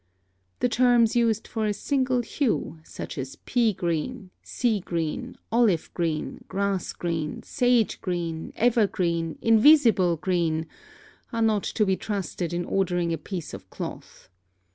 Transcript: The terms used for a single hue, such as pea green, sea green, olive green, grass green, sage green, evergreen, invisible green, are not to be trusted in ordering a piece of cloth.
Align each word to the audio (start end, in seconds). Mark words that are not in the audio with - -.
The 0.61 0.67
terms 0.67 1.15
used 1.15 1.47
for 1.47 1.67
a 1.67 1.75
single 1.75 2.21
hue, 2.21 2.79
such 2.83 3.19
as 3.19 3.35
pea 3.45 3.71
green, 3.71 4.31
sea 4.41 4.79
green, 4.79 5.37
olive 5.51 5.93
green, 5.93 6.43
grass 6.47 6.91
green, 6.91 7.43
sage 7.43 8.01
green, 8.01 8.51
evergreen, 8.55 9.37
invisible 9.43 10.17
green, 10.17 10.65
are 11.31 11.43
not 11.43 11.65
to 11.65 11.85
be 11.85 11.97
trusted 11.97 12.51
in 12.51 12.65
ordering 12.65 13.13
a 13.13 13.17
piece 13.19 13.53
of 13.53 13.69
cloth. 13.69 14.27